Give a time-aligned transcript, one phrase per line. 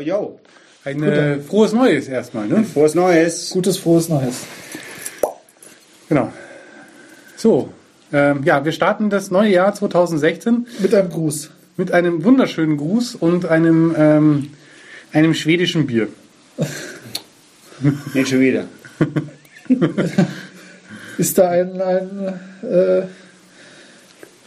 [0.00, 0.40] Yo, yo.
[0.84, 2.64] Ein äh, frohes Neues erstmal, ne?
[2.64, 3.50] Frohes Neues.
[3.50, 4.46] Gutes, frohes Neues.
[6.08, 6.32] Genau.
[7.36, 7.70] So,
[8.12, 11.50] ähm, ja, wir starten das neue Jahr 2016 Mit einem Gruß.
[11.76, 14.50] mit einem wunderschönen Gruß und einem, ähm,
[15.12, 16.08] einem schwedischen Bier.
[18.14, 18.64] Nicht schon wieder.
[21.18, 23.02] Ist da ein, ein, äh,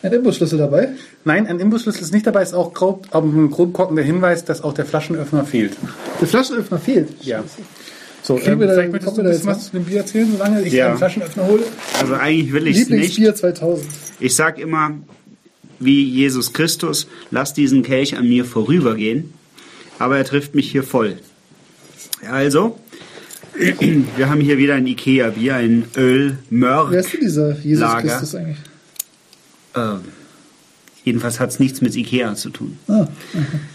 [0.04, 0.90] ein Imbusschlüssel dabei?
[1.26, 4.74] Nein, ein Imbusschlüssel ist nicht dabei, ist auch grob, aber ein grobkockender Hinweis, dass auch
[4.74, 5.74] der Flaschenöffner fehlt.
[6.22, 7.10] Der Flaschenöffner fehlt.
[7.22, 7.44] Ja.
[8.22, 9.98] So, Kriegen ähm, wir da- vielleicht möchtest du ein bisschen jetzt was zu dem Bier
[10.00, 10.90] erzählen, solange ich Ja.
[10.92, 11.64] den Flaschenöffner hole?
[12.00, 13.18] Also eigentlich will ich es nicht.
[13.18, 13.88] Lieblingsbier 2000.
[14.20, 14.92] Ich sag immer,
[15.80, 19.34] wie Jesus Christus, lass diesen Kelch an mir vorübergehen,
[20.00, 21.18] aber er trifft mich hier voll.
[22.30, 22.78] Also,
[24.18, 26.92] wir haben hier wieder ein Ikea-Bier, ein Öl Mörk.
[26.92, 28.08] Wer ist denn dieser Jesus Lager.
[28.08, 28.58] Christus eigentlich?
[29.76, 30.00] Ähm,
[31.04, 32.78] jedenfalls hat es nichts mit Ikea zu tun.
[32.88, 33.08] Ah,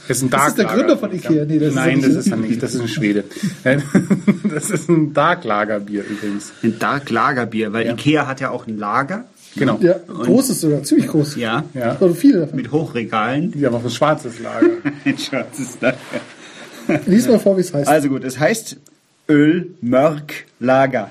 [0.06, 0.64] Das ist ein Das ist der.
[0.66, 1.44] Gründer von Ikea.
[1.44, 2.18] Nee, das ist Nein, er das nicht.
[2.26, 2.62] ist er nicht.
[2.62, 3.24] Das ist ein Schwede.
[4.52, 6.52] Das ist ein Darklagerbier übrigens.
[6.62, 9.24] Ein Dark Lagerbier, weil Ikea hat ja auch ein Lager
[9.56, 9.78] Genau.
[9.80, 11.36] ja, großes sogar, ziemlich groß.
[11.36, 11.64] Ja.
[11.74, 11.96] Ja.
[12.00, 12.56] Oder viele davon.
[12.56, 13.50] mit Hochregalen.
[13.52, 14.68] Die haben auch ein schwarzes Lager.
[15.04, 15.96] Ein schwarzes Lager.
[17.06, 17.88] Lies mal vor, wie es heißt.
[17.88, 18.76] Also gut, es heißt
[19.28, 21.10] Öl Mörk Lager.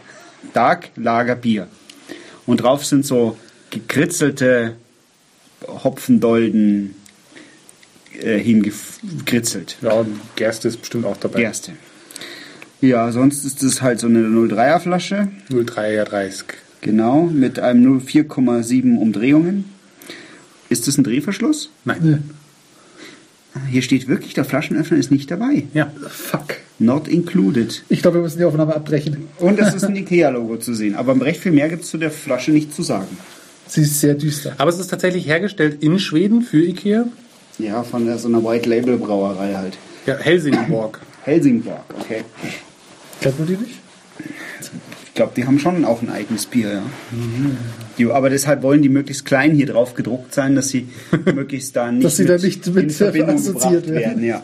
[0.54, 1.68] Dark Lager Bier.
[2.46, 3.38] Und drauf sind so
[3.70, 4.76] gekritzelte
[5.68, 6.96] Hopfendolden
[8.22, 9.78] äh, hingekritzelt.
[9.82, 11.42] Ja, und Gerste ist bestimmt auch dabei.
[11.42, 11.74] Gerste.
[12.82, 15.30] Ja, sonst ist es halt so eine 03er Flasche.
[15.50, 16.46] 03er 30.
[16.82, 19.66] Genau, mit einem 04,7 Umdrehungen.
[20.70, 21.72] Ist das ein Drehverschluss?
[21.86, 21.98] Nein.
[22.02, 22.18] Nee.
[23.72, 25.64] Hier steht wirklich, der Flaschenöffner ist nicht dabei.
[25.74, 25.92] Ja.
[26.10, 26.58] Fuck.
[26.80, 27.84] Not included.
[27.90, 29.28] Ich glaube, wir müssen die Aufnahme abbrechen.
[29.40, 30.96] Und es ist ein Ikea-Logo zu sehen.
[30.96, 33.18] Aber recht viel mehr gibt es zu der Flasche nicht zu sagen.
[33.68, 34.54] Sie ist sehr düster.
[34.58, 37.06] Aber es ist tatsächlich hergestellt in Schweden für Ikea.
[37.60, 39.78] Ja, von der, so einer White-Label-Brauerei halt.
[40.06, 41.02] Ja, Helsingborg.
[41.24, 42.24] Helsingborg, okay.
[43.22, 43.76] Kennt man die nicht?
[45.06, 46.84] Ich glaube, die haben schon auch ein eigenes Bier, ja.
[47.98, 50.88] Die, aber deshalb wollen die möglichst klein hier drauf gedruckt sein, dass sie
[51.26, 54.24] möglichst da nicht, Dass sie da nicht mit in Verbindung assoziiert gebracht werden.
[54.24, 54.44] Ja.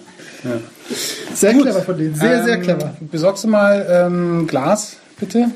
[1.35, 2.15] Sehr clever von denen.
[2.15, 2.95] Sehr, sehr Ähm, clever.
[3.11, 5.51] Besorgst du mal ähm, Glas, bitte,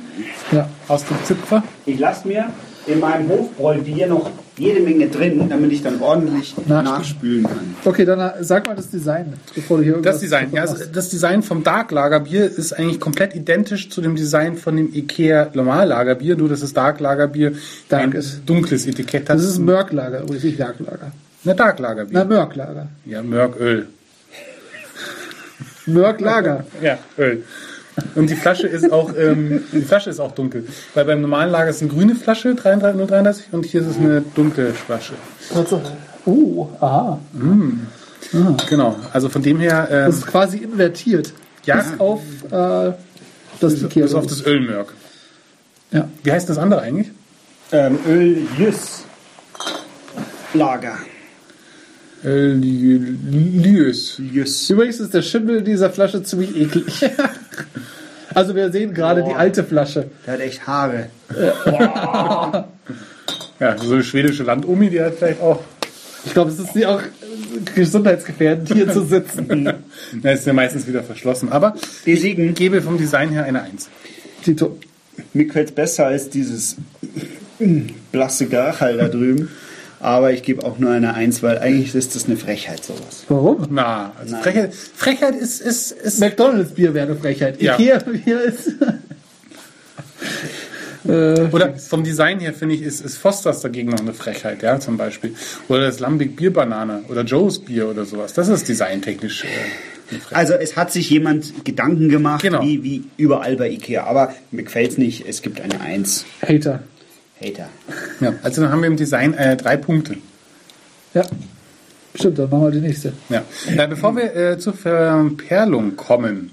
[0.52, 0.70] Ja.
[0.88, 1.64] aus dem Zipfer?
[1.88, 2.46] Ich lasse mir
[2.88, 6.84] in meinem Hofbräubier noch jede Menge drin, damit ich dann ordentlich Nachspülen.
[6.84, 7.76] nachspülen kann.
[7.86, 11.10] Okay, dann äh, sag mal das Design, bevor du hier Das Design, ja, also das
[11.10, 15.90] Design vom Dark Lagerbier ist eigentlich komplett identisch zu dem Design von dem Ikea Normal
[15.90, 17.54] Lagerbier, nur dass das Dark Lagerbier
[17.90, 18.42] Dark ein ist.
[18.48, 19.38] dunkles Etikett hat.
[19.38, 21.12] Das ist ein Mörklager, übrigens nicht Jagdlager.
[21.46, 22.18] ein Dark Lagerbier.
[22.20, 22.88] Na, Mörklager.
[23.06, 23.88] Ja, Mörköl.
[25.86, 26.66] Mörklager.
[26.82, 27.44] Ja, Öl.
[28.16, 30.66] Und die Flasche ist auch, ähm, die Flasche ist auch dunkel.
[30.94, 34.22] Weil beim normalen Lager ist eine grüne Flasche, 33, 033, und hier ist es eine
[34.36, 35.14] dunkle Flasche.
[36.26, 37.20] Oh, aha.
[38.70, 38.96] Genau.
[39.14, 41.34] Also von dem her, ähm, Das ist quasi invertiert.
[41.66, 41.78] Ja.
[41.78, 42.22] Bis auf
[42.52, 42.94] äh,
[43.60, 44.04] das Ikea.
[44.04, 44.94] bis auf das Ölmörk.
[45.92, 46.08] Ja.
[46.24, 47.12] Wie heißt das andere eigentlich?
[47.72, 49.04] Ähm, Öl Jüss
[50.54, 50.98] Lager.
[52.24, 54.18] Öliös.
[54.18, 54.70] Jüss.
[54.70, 56.86] Übrigens ist der Schimmel dieser Flasche ziemlich eklig.
[58.38, 60.12] also wir sehen gerade die alte Flasche.
[60.26, 61.10] Der hat echt Haare.
[63.60, 65.64] Ja, so eine schwedische Landomi, die hat vielleicht auch.
[66.24, 67.02] Ich glaube, es ist sie auch
[67.74, 69.74] gesundheitsgefährdend, hier zu sitzen.
[70.22, 71.52] Na, ist ja meistens wieder verschlossen.
[71.52, 71.74] Aber
[72.06, 73.90] Deswegen, ich gebe vom Design her eine Eins.
[74.44, 74.78] Tito.
[75.34, 76.76] mir gefällt es besser als dieses
[78.12, 79.50] blasse Garchal da drüben.
[80.00, 83.24] Aber ich gebe auch nur eine Eins, weil eigentlich ist das eine Frechheit, sowas.
[83.30, 83.66] Warum?
[83.72, 87.62] Na, also Frechheit, Frechheit ist, ist, ist McDonalds Bier wäre eine Frechheit.
[87.62, 87.76] Ja.
[87.80, 88.68] Ikea Bier ist.
[91.08, 94.80] äh, Oder vom Design her finde ich, ist, ist Fosters dagegen noch eine Frechheit, ja,
[94.80, 95.34] zum Beispiel.
[95.68, 98.34] Oder das Lambic Bierbanane oder Joe's Bier oder sowas.
[98.34, 99.48] Das ist designtechnisch äh,
[100.12, 100.38] eine Frechheit.
[100.38, 102.62] Also es hat sich jemand Gedanken gemacht, Genau.
[102.62, 104.04] wie, wie überall bei Ikea.
[104.06, 105.26] Aber mir gefällt es nicht.
[105.28, 106.26] Es gibt eine Eins.
[106.48, 106.84] Hater.
[107.42, 107.70] Hater.
[108.20, 110.16] Ja, also dann haben wir im Design äh, drei Punkte.
[111.14, 111.24] Ja.
[112.16, 113.14] Stimmt, dann machen wir die nächste.
[113.30, 113.44] Ja.
[113.68, 116.52] Äh, bevor wir äh, zur Verperlung kommen,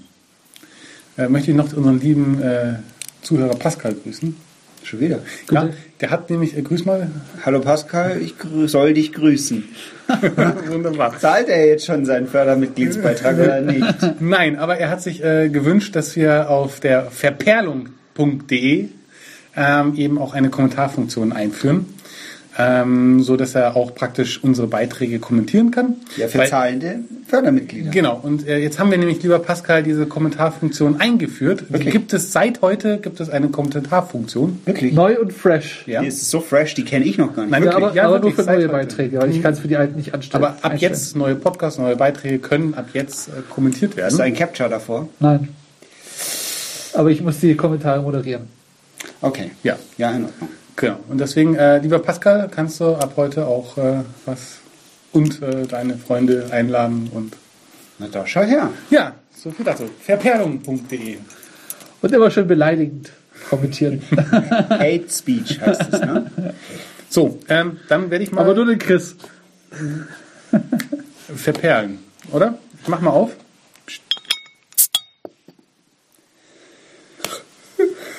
[1.17, 2.75] äh, möchte ich noch unseren lieben äh,
[3.21, 4.35] Zuhörer Pascal grüßen.
[4.83, 5.19] Schon wieder.
[5.49, 7.09] Ja, der hat nämlich, äh, grüß mal.
[7.43, 8.35] Hallo Pascal, ich
[8.67, 9.63] soll dich grüßen.
[10.67, 11.17] Wunderbar.
[11.17, 13.85] Zahlt er jetzt schon seinen Fördermitgliedsbeitrag oder nicht?
[14.19, 18.89] Nein, aber er hat sich äh, gewünscht, dass wir auf der verperlung.de
[19.57, 21.85] ähm, eben auch eine Kommentarfunktion einführen.
[22.57, 25.95] ähm, so dass er auch praktisch unsere Beiträge kommentieren kann.
[26.15, 27.91] Ja, für Weil- zahlende Fördermitglieder.
[27.91, 31.65] Genau, und äh, jetzt haben wir nämlich, lieber Pascal, diese Kommentarfunktion eingeführt.
[31.69, 31.91] Wirklich?
[31.91, 34.61] Gibt es seit heute gibt es eine Kommentarfunktion?
[34.63, 34.93] Wirklich?
[34.93, 35.83] Neu und fresh.
[35.85, 35.99] Ja.
[36.01, 37.51] Die ist so fresh, die kenne ich noch gar nicht.
[37.51, 37.85] Nein, Ja, Wirklich?
[37.87, 38.69] aber, Ja, aber nur für neue.
[38.69, 40.41] Beiträge, weil ich kann es für die alten nicht anstellen.
[40.45, 40.93] Aber ab einstellen.
[40.93, 44.17] jetzt neue Podcasts, neue Beiträge können ab jetzt äh, kommentiert Hast werden.
[44.17, 45.09] du ein Capture davor?
[45.19, 45.49] Nein.
[46.93, 48.43] Aber ich muss die Kommentare moderieren.
[49.25, 49.49] Okay.
[49.63, 49.75] Ja.
[49.97, 50.49] Ja, in Ordnung.
[50.75, 50.99] Genau.
[51.09, 54.57] Und deswegen, äh, lieber Pascal, kannst du ab heute auch äh, was
[55.13, 57.35] und äh, deine Freunde einladen und
[57.97, 58.69] Na da, schau her.
[58.91, 59.89] ja, so viel dazu.
[60.01, 61.17] Verperlung.de.
[62.01, 63.09] Und immer schön beleidigend
[63.49, 64.01] kommentieren.
[64.69, 66.29] Hate Speech heißt es, ne?
[67.09, 69.15] So, ähm, dann werde ich mal Aber nur den Chris.
[71.35, 71.97] verperlen,
[72.31, 72.59] oder?
[72.83, 73.31] Ich mach mal auf.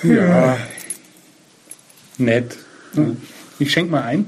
[0.03, 0.57] Ja.
[2.19, 2.57] Nett.
[3.59, 4.27] Ich schenk mal ein.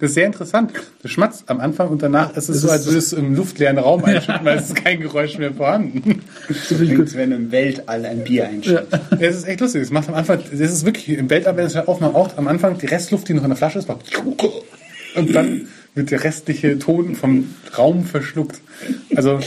[0.00, 0.72] Das ist sehr interessant.
[1.02, 4.02] Das schmatzt am Anfang und danach ist es so, als würdest du im luftleeren Raum
[4.04, 6.22] einschütten, weil es ist kein Geräusch mehr vorhanden.
[6.46, 8.92] Klingt, wenn im Weltall ein Bier einschenkt.
[8.92, 9.82] Ja, es ist echt lustig.
[9.82, 12.48] Das macht am Anfang, das ist wirklich im Weltall, wenn es halt aufmacht, auch am
[12.48, 14.06] Anfang die Restluft, die noch in der Flasche ist, macht
[15.14, 18.60] und dann wird der restliche Ton vom Raum verschluckt.
[19.16, 19.40] Also,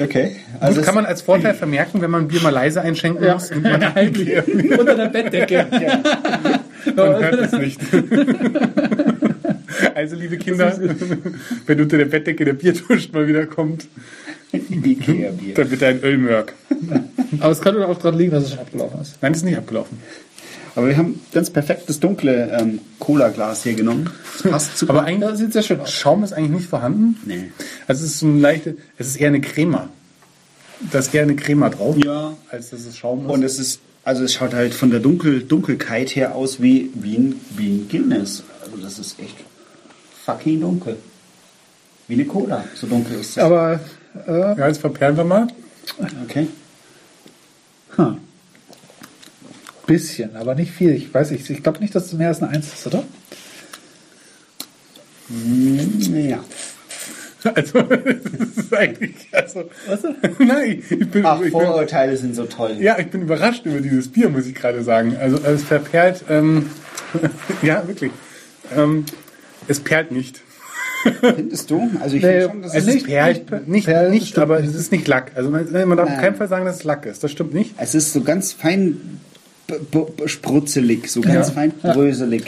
[0.00, 0.36] Okay.
[0.60, 3.62] also es- kann man als Vorteil vermerken, wenn man Bier mal leise einschenken muss und
[3.62, 3.80] man
[4.78, 5.66] Unter der Bettdecke.
[6.96, 7.80] hört es nicht.
[9.94, 10.76] Also, liebe Kinder,
[11.66, 13.86] wenn unter der Bettdecke der Biertusch mal wieder kommt,
[14.52, 16.52] dann wird ein Ölmörk.
[17.40, 19.16] Aber es kann doch auch daran liegen, dass es schon abgelaufen ist.
[19.20, 19.98] Nein, das ist nicht abgelaufen.
[20.76, 24.10] Aber wir haben ganz perfektes dunkle ähm, Cola-Glas hier genommen.
[24.42, 24.94] Das passt super.
[24.94, 25.92] Aber eigentlich sieht sehr schön aus.
[25.92, 27.16] Schaum ist eigentlich nicht vorhanden.
[27.26, 27.50] Nee.
[27.86, 29.88] Also es ist so eine leichte, es ist eher eine Crema.
[30.90, 32.36] Da ist eher eine Crema drauf, Ja.
[32.50, 33.30] als dass es Schaum ist.
[33.32, 37.16] Und es ist, also es schaut halt von der Dunkel Dunkelkeit her aus wie, wie,
[37.16, 38.42] ein, wie ein Guinness.
[38.64, 39.36] Also das ist echt
[40.24, 40.96] fucking dunkel.
[42.08, 42.64] Wie eine Cola.
[42.74, 43.44] So dunkel ist das.
[43.44, 43.78] Aber
[44.26, 45.46] äh, ja, jetzt verperlen wir mal.
[46.24, 46.48] Okay.
[49.86, 50.90] Bisschen, aber nicht viel.
[50.94, 53.04] Ich weiß nicht, ich glaube nicht, dass es mehr als eine Eins ist, oder?
[55.28, 56.40] Ja.
[57.54, 60.00] Also, das ist eigentlich, also, Was?
[60.38, 62.78] nein, ich bin, Ach, ich bin, Vorurteile sind so toll.
[62.80, 65.14] ja, ich bin überrascht über dieses Bier, muss ich gerade sagen.
[65.20, 66.70] Also, es verperlt, ähm,
[67.62, 68.12] ja, wirklich.
[68.74, 69.04] Ähm,
[69.68, 70.40] es perlt nicht.
[71.20, 71.90] Findest du?
[72.00, 74.74] Also ich Nee, finde schon, dass Es nicht- perlt, nicht- nicht, perlt nicht, aber es
[74.74, 75.32] ist nicht Lack.
[75.34, 77.22] Also, man, man darf auf keinen Fall sagen, dass es Lack ist.
[77.22, 77.74] Das stimmt nicht.
[77.76, 79.20] es ist so ganz fein
[80.26, 81.54] sprutzelig, so ganz Ja.
[81.54, 82.44] fein bröselig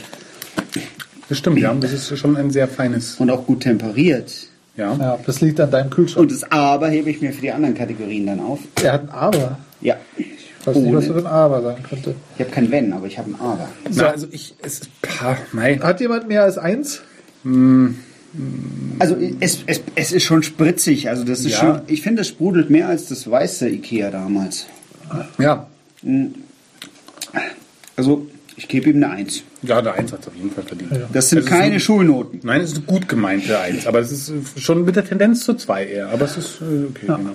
[1.29, 1.75] Das stimmt, ja.
[1.75, 4.33] Das ist schon ein sehr feines, und auch gut temperiert.
[4.77, 4.95] ja.
[4.95, 6.23] Ja, das liegt an deinem Kühlschrank.
[6.23, 8.61] Und das Aber hebe ich mir für die anderen Kategorien dann auf.
[8.83, 9.59] er hat ein Aber.
[9.81, 9.97] Ja.
[10.17, 10.27] Ich
[10.67, 11.15] weiß nicht, was Ohne.
[11.15, 12.15] für ein Aber sein könnte.
[12.37, 13.69] Ich habe kein Wenn, aber ich habe ein Aber.
[13.95, 15.79] Na, also ich, es ist, pah, mei.
[15.79, 17.03] Hat jemand mehr als eins?
[18.99, 21.09] Also es, es, es ist schon spritzig.
[21.09, 21.59] Also das ist Ja.
[21.59, 21.81] schon.
[21.87, 24.67] Ich finde, es sprudelt mehr als das weiße Ikea damals.
[25.39, 25.67] Ja,
[27.97, 28.27] Also
[28.57, 29.43] ich gebe ihm eine Eins.
[29.63, 30.93] ja, der Eins hat es auf jeden Fall verdient.
[31.13, 32.41] Das sind Also es keine ein- Schulnoten.
[32.43, 35.45] Nein, es ist eine gut gemeinte Eins, aber es ist äh, schon mit der Tendenz
[35.45, 36.09] zu zwei eher.
[36.09, 37.31] Aber es ist äh, okay, genau.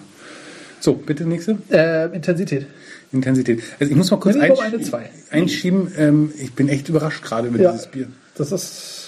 [0.80, 1.58] So, bitte nächste.
[1.69, 2.66] Äh, Intensität.
[3.12, 3.62] Intensität.
[3.80, 5.10] Also ich muss mal kurz einsch- eine Zwei.
[5.30, 5.92] einschieben.
[5.98, 7.72] Ähm, ich bin echt überrascht gerade über Ja.
[7.72, 8.08] dieses Bier.
[8.36, 9.00] Das ist.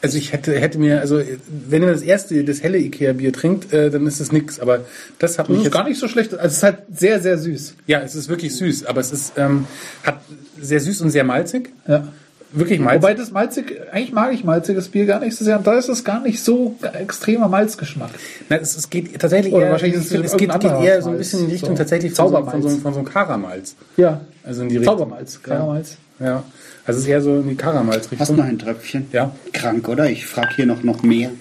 [0.00, 3.90] Also ich hätte, hätte mir, also wenn ihr das erste, das helle Ikea-Bier trinkt, äh,
[3.90, 4.60] dann ist es nix.
[4.60, 4.84] Aber
[5.18, 6.32] das hat Das mich jetzt gar nicht so schlecht.
[6.34, 7.74] Also es ist halt sehr, sehr süß.
[7.86, 9.66] Ja, es ist wirklich süß, aber es ist ähm,
[10.02, 10.20] hat
[10.60, 11.70] sehr süß und sehr malzig.
[11.86, 12.08] Ja.
[12.52, 13.02] Wirklich malzig.
[13.02, 15.58] Wobei das malzig, eigentlich mag ich malziges Bier gar nicht so sehr.
[15.58, 18.10] Und da ist es gar nicht so extremer Malzgeschmack.
[18.48, 21.10] Nein, es, es geht tatsächlich Oder eher, wahrscheinlich ist es es geht, geht eher so
[21.10, 22.72] ein bisschen in die Richtung So tatsächlich von so, von, Zaubermalz.
[22.72, 23.74] so, von so einem Karamalz.
[23.96, 24.20] Ja.
[24.44, 24.96] Also in die Richtung.
[24.98, 25.96] Zaubermalz, Karamalz.
[26.20, 26.42] Ja.
[26.86, 28.36] Also es ist eher so in die Hast Karamalz-Richtung.
[28.36, 29.08] noch ein Tröpfchen?
[29.12, 29.30] Ja.
[29.52, 30.08] Krank, oder?
[30.08, 31.30] Ich frage hier noch, noch mehr.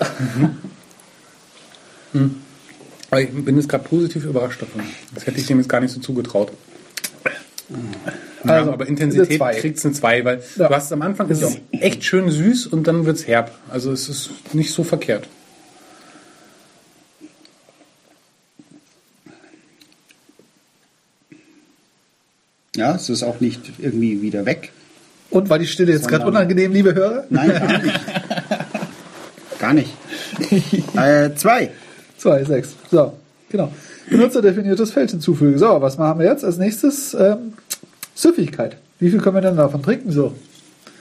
[3.10, 4.82] Aber ich bin jetzt gerade positiv überrascht davon.
[5.14, 6.52] Das hätte ich dem jetzt gar nicht so zugetraut.
[7.70, 8.12] Ja,
[8.44, 10.68] Also, aber eine Intensität kriegt es eine 2, weil Ja.
[10.68, 13.52] du hast es am Anfang ist es echt schön süß und dann wird es herb.
[13.70, 15.28] Also es ist nicht so verkehrt.
[22.76, 24.72] Ja, es ist auch nicht irgendwie wieder weg.
[25.30, 27.26] Und war die Stille jetzt gerade unangenehm, liebe Hörer?
[27.30, 28.00] Nein, gar nicht.
[29.60, 29.94] gar nicht.
[30.96, 31.72] Äh, zwei.
[32.18, 32.76] Zwei, sechs.
[32.92, 33.14] So,
[33.50, 33.72] genau.
[34.10, 35.58] Benutzerdefiniertes Feld hinzufügen.
[35.58, 36.44] So, was machen wir jetzt?
[36.46, 37.54] Als nächstes ähm,
[38.18, 38.78] Süffigkeit.
[39.00, 40.12] Wie viel können wir denn davon trinken?
[40.12, 40.34] So.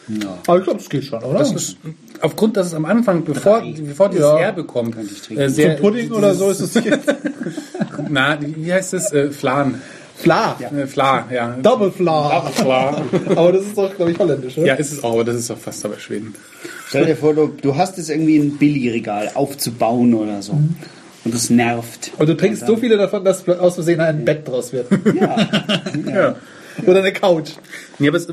[0.08, 0.38] Ja.
[0.46, 1.38] Aber ich glaube, das geht schon, oder?
[1.38, 1.76] Das ist
[2.20, 4.38] aufgrund, dass es am Anfang, bevor, bevor dieses Ja.
[4.38, 5.42] Herbe kommt, Könnte ich trinken.
[5.42, 6.88] äh, sehr, Zum Pudding oder so ist es nicht.
[8.08, 9.12] Na, wie heißt es?
[9.12, 9.80] Äh, Flan.
[10.14, 10.56] Fla.
[10.60, 11.56] Äh, Fla, ja.
[11.60, 12.40] Double Fla.
[12.42, 13.02] Fla.
[13.36, 14.66] Aber das ist doch, glaube ich, holländisch, oder?
[14.66, 16.34] Ja, ist es auch, aber das ist doch fast aber Schweden.
[16.88, 20.52] Stell dir vor, du, du hast jetzt irgendwie ein Billigregal aufzubauen oder so.
[20.52, 22.12] Und das nervt.
[22.18, 24.86] Und du trinkst so viele davon, dass aus Versehen ein Bett draus wird.
[25.14, 26.36] Ja.
[26.86, 27.50] Oder eine Couch.
[27.98, 28.28] Ja, aber es,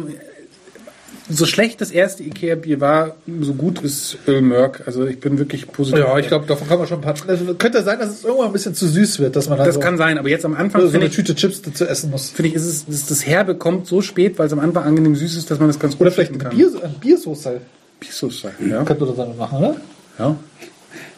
[1.29, 4.83] so schlecht das erste Ikea-Bier war, so gut ist Ölmörk.
[4.85, 5.99] Also ich bin wirklich positiv.
[5.99, 7.15] Ja, ich glaube, davon kann man schon ein paar.
[7.27, 9.75] Also, könnte sein, dass es irgendwann ein bisschen zu süß wird, dass man dann das
[9.75, 12.29] so, kann sein, aber jetzt am Anfang so eine ich, Tüte Chips dazu essen muss.
[12.29, 15.15] finde ich, ist es, ist das Herbe kommt so spät, weil es am Anfang angenehm
[15.15, 17.61] süß ist, dass man das ganz gut Oder vielleicht trinken eine, Bier, eine Biersoße.
[17.99, 18.51] Biersoße.
[18.69, 18.83] Ja.
[18.83, 19.75] Könnte man damit machen, oder?
[20.19, 20.35] ja.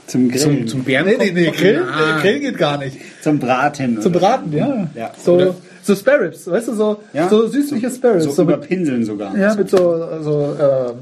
[0.08, 0.60] Zum Grillen.
[0.60, 2.18] Zum, zum Bären Nee, nee, nee, Grill, Ja.
[2.18, 2.98] äh, Grill geht gar nicht.
[3.22, 4.02] Zum Braten.
[4.02, 4.88] Zum Braten, ja.
[4.96, 5.12] Ja.
[5.24, 7.28] So, so Spare Ribs, weißt du, so, Ja.
[7.30, 8.36] so süßliche Spare So, Ribs.
[8.36, 9.36] so So mit, überpinseln sogar.
[9.38, 9.78] ja, mit so,
[10.22, 10.96] so ähm,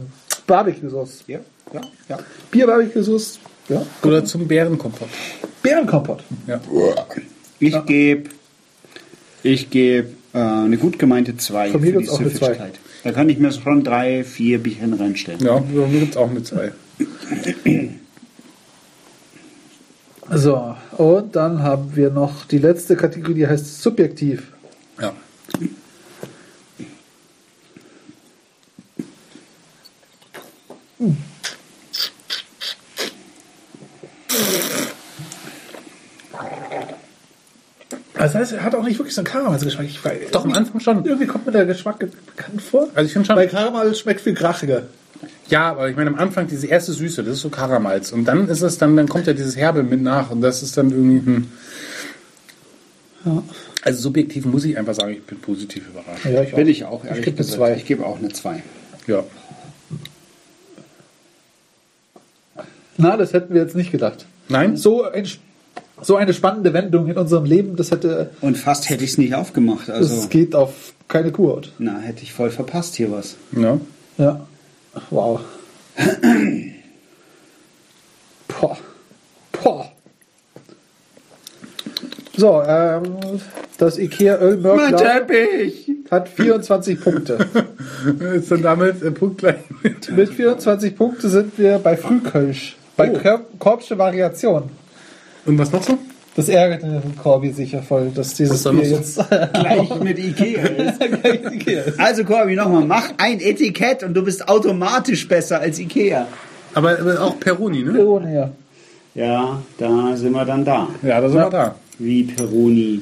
[0.47, 1.23] Barbecue-Sauce.
[1.27, 1.39] ja,
[1.73, 2.19] ja, ja.
[2.51, 3.85] Bier-Barbecue-Sauce, ja.
[4.03, 5.09] Oder zum Bärenkompott.
[5.61, 6.23] Bärenkompott.
[6.47, 6.59] Ja.
[7.59, 8.29] Ich gebe
[9.43, 12.45] ich geb, äh, eine gut gemeinte 2 Von mir für die gibt's auch eine zwei.
[12.47, 12.73] Süffigkeit.
[13.03, 15.41] Da kann ich mir schon drei, vier Bierchen reinstellen.
[15.43, 16.71] Ja, mir gibt es auch eine zwei.
[20.35, 24.51] So, und dann haben wir noch die letzte Kategorie, die heißt subjektiv.
[24.99, 25.13] Ja.
[38.15, 39.87] Also das heißt, er hat auch nicht wirklich so einen Karamellgeschmack.
[40.31, 41.03] Doch, am Anfang schon.
[41.03, 42.87] Irgendwie kommt mir der Geschmack bekannt vor.
[42.95, 43.35] Also ich finde schon.
[43.35, 44.83] Weil Karamell schmeckt viel krachiger.
[45.49, 48.11] Ja, aber ich meine, am Anfang diese erste Süße, das ist so Karamalz.
[48.11, 50.77] Und dann ist es dann, dann kommt ja dieses Herbe mit nach und das ist
[50.77, 51.19] dann irgendwie.
[53.25, 53.43] Hm.
[53.83, 56.25] Also subjektiv muss ich einfach sagen, ich bin positiv überrascht.
[56.25, 57.57] Ja, ich Bin ich auch, ehrlich gebe eine gesagt.
[57.57, 57.75] zwei.
[57.75, 58.63] Ich gebe auch eine 2.
[59.07, 59.23] Ja.
[62.97, 64.25] Na, das hätten wir jetzt nicht gedacht.
[64.49, 64.77] Nein?
[64.77, 65.27] So, ein,
[66.01, 69.33] so eine spannende Wendung in unserem Leben, das hätte, Und fast hätte ich es nicht
[69.35, 69.87] aufgemacht.
[69.89, 71.71] das Also, geht auf keine Kuhhaut.
[71.79, 73.35] na, hätte ich voll verpasst hier was.
[73.57, 73.79] Ja.
[74.17, 74.45] Ja.
[75.09, 75.41] Wow.
[78.47, 78.77] Boah.
[79.51, 79.91] Boah.
[82.35, 83.03] So, ähm,
[83.77, 85.91] das Ikea Ölmörk Teppich!
[86.09, 87.37] hat 24 Punkte.
[88.35, 90.09] Ist dann damit äh, punktgleich mit.
[90.11, 92.75] Mit 24 Punkten sind wir bei Frühkölsch.
[92.95, 93.39] Bei Oh.
[93.59, 94.69] Korbsche Variation.
[95.45, 95.97] Und was noch so?
[96.35, 99.15] Das ärgert den Corby sicher voll, dass dieses Was da Bier jetzt
[99.53, 101.99] Gleich mit Ikea ist.
[101.99, 106.27] Also Corby, nochmal, mach ein Etikett und du bist automatisch besser als Ikea.
[106.73, 108.03] Aber, aber auch Peroni, ne?
[108.03, 108.51] Ohne, ja.
[109.15, 110.87] Ja, da sind wir dann da.
[111.03, 111.75] Ja, da sind wir da.
[111.99, 113.01] Wie Peroni.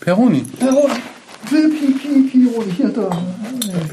[0.00, 0.44] Peroni.
[0.58, 0.92] Peroni.
[1.48, 3.10] Peroni, hier da.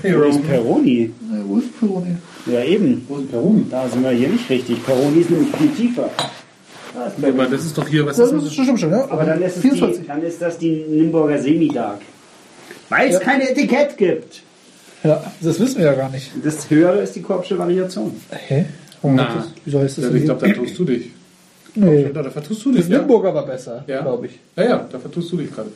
[0.04, 1.12] Wo ist Peroni?
[1.48, 2.18] Wo ist Peroni?
[2.48, 3.06] Ja, eben.
[3.08, 3.66] Wo ist Peroni?
[3.72, 4.86] Da sind wir hier nicht richtig.
[4.86, 6.10] Peroni ist nämlich viel tiefer.
[7.22, 9.06] Aber das ist doch hier, was Das ist ist stimmt schon, ja.
[9.10, 10.02] Aber dann ist, es 24.
[10.02, 12.00] die, dann ist das die Nimburger Semidark.
[12.90, 13.20] Weil es Ja.
[13.20, 14.42] kein Etikett gibt.
[15.04, 16.32] Ja, das wissen wir ja gar nicht.
[16.44, 18.16] Das höhere ist die Korbsche Variation.
[18.32, 18.66] Hä?
[19.02, 19.36] Warum Na.
[19.36, 21.12] das, wieso heißt das Ja, ich glaube, da tust du dich.
[21.76, 22.10] Nee.
[22.14, 23.00] Da, vertust du Das dich, ja?
[23.00, 24.02] Limburger war besser, Ja.
[24.02, 24.40] glaube ich.
[24.56, 25.70] Ja, ja, da vertust du dich gerade.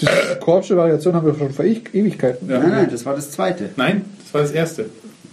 [0.00, 0.06] Die
[0.40, 2.48] Korbsche Variation haben wir schon vor Ewigkeiten.
[2.50, 2.58] Ja.
[2.58, 3.70] Nein, nein, das war das zweite.
[3.76, 4.86] Nein, das war das erste.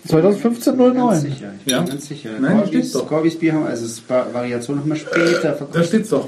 [0.08, 1.20] 2015 Ganz 09.
[1.22, 1.52] sicher.
[1.66, 1.80] Ich Ja.
[1.82, 2.30] bin ganz sicher.
[2.40, 3.08] Nein, Corbys, steht's doch.
[3.08, 5.86] Corbys Bier haben, also das Ba- Variation wir später Da verkostet.
[5.88, 6.28] steht's doch.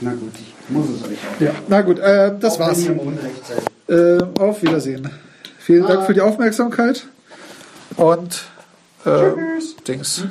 [0.00, 1.40] Na gut, ich muss es euch auch.
[1.40, 2.78] Ja, na gut, äh, das Auch war's.
[2.78, 3.62] wenn ihr im Unrecht seid.
[3.88, 5.08] Äh, auf Wiedersehen.
[5.58, 7.06] Vielen Dank für die Aufmerksamkeit.
[7.96, 8.44] Und
[9.04, 9.30] äh,
[9.86, 10.24] Dings.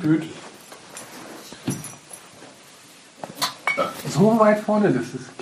[4.12, 5.33] So weit vorne, das ist